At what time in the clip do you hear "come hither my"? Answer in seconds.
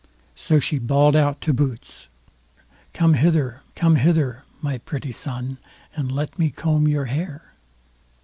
3.75-4.79